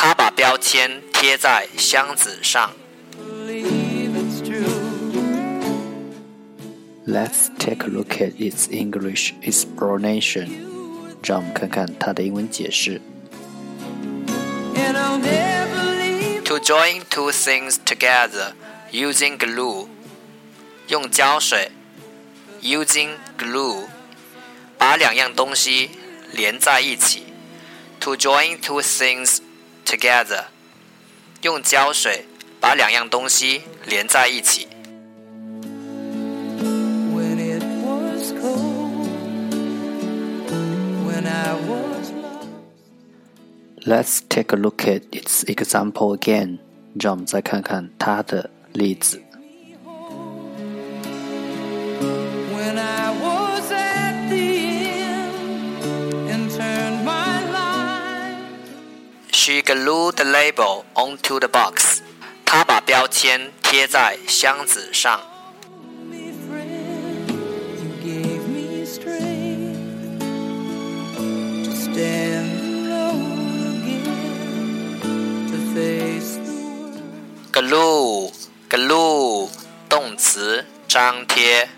[0.00, 2.70] 他把标签贴在箱子上。
[7.04, 10.46] Let's take a look at its English explanation。
[11.20, 13.00] 让我们看看它的英文解释。
[16.44, 18.52] To join two things together
[18.92, 19.88] using glue，
[20.86, 21.72] 用胶水
[22.62, 23.86] ，using glue，
[24.78, 25.90] 把两样东西
[26.32, 27.24] 连在一起。
[28.02, 29.40] To join two things
[29.88, 30.44] together，
[31.40, 32.26] 用胶水
[32.60, 34.68] 把两样东西连在一起。
[43.86, 46.58] Let's take a look at its example again。
[47.00, 49.22] 让我们再看看它的例子。
[59.50, 62.02] She glued the label onto the box.
[62.44, 65.18] 她把标签贴在箱子上。
[77.50, 78.30] glue
[78.68, 79.48] glue
[79.88, 81.77] 动词，粘贴。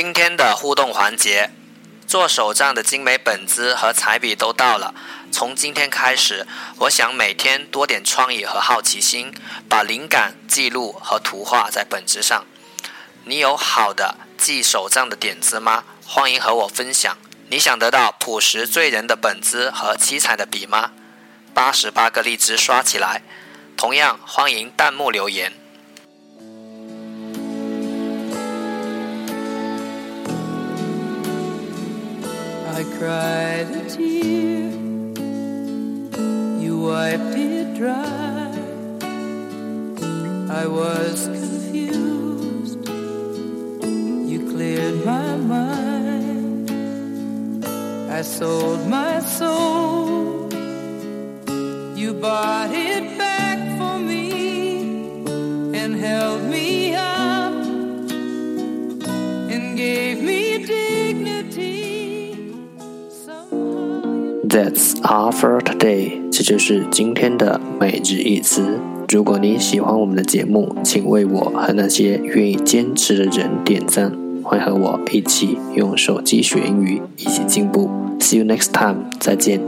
[0.00, 1.50] 今天的互动环节，
[2.06, 4.94] 做手账的精美本子和彩笔都到了。
[5.32, 9.34] 从今天开始，我想每天多点创意和好奇心，
[9.68, 12.44] 把灵感记录和图画在本子上。
[13.24, 15.82] 你有好的记手账的点子吗？
[16.06, 17.18] 欢迎和我分享。
[17.48, 20.92] 你想得到朴实醉人的本子和七彩的笔吗？
[21.52, 23.22] 八十八个荔枝刷起来！
[23.76, 25.52] 同样欢迎弹幕留言。
[33.02, 34.70] Cried a tear,
[36.64, 38.52] you wiped it dry.
[40.62, 42.82] I was confused,
[44.30, 46.70] you cleared my mind.
[48.18, 50.52] I sold my soul,
[51.96, 55.06] you bought it back for me
[55.80, 56.67] and held me.
[64.58, 68.76] That's o l l for today，这就是今天的每日一词。
[69.08, 74.10] 如果你喜欢我们的节目，请为我和那些愿意坚持的人点赞，
[74.42, 77.88] 欢和我一起用手机学英语，一起进步。
[78.18, 79.60] See you next time，再见。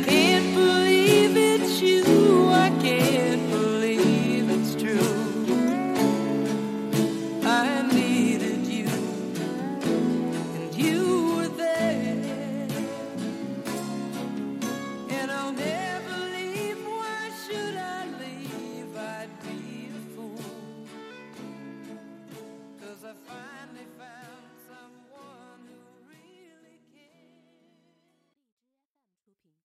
[0.00, 0.21] can't.